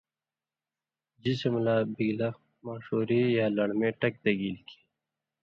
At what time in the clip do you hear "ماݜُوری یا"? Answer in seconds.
2.63-3.45